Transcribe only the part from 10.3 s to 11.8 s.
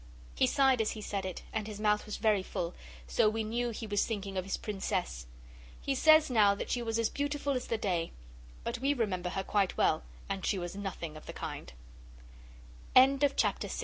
she was nothing of the k